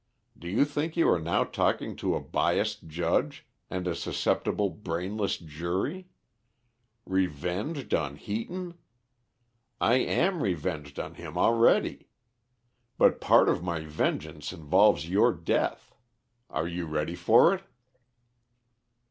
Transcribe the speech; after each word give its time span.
Do 0.35 0.47
you 0.49 0.65
think 0.65 0.97
you 0.97 1.07
are 1.09 1.19
now 1.21 1.43
talking 1.43 1.95
to 1.97 2.15
a 2.15 2.19
biased 2.19 2.87
judge 2.87 3.45
and 3.69 3.87
a 3.87 3.93
susceptible, 3.93 4.71
brainless 4.71 5.37
jury? 5.37 6.07
Revenged 7.05 7.93
on 7.93 8.15
Heaton? 8.15 8.79
I 9.79 9.97
am 9.97 10.41
revenged 10.41 10.99
on 10.99 11.13
him 11.13 11.37
already. 11.37 12.07
But 12.97 13.21
part 13.21 13.47
of 13.47 13.61
my 13.61 13.81
vengeance 13.81 14.51
involves 14.51 15.07
your 15.07 15.31
death. 15.33 15.93
Are 16.49 16.67
you 16.67 16.87
ready 16.87 17.13
for 17.15 17.53
it?" 17.53 17.61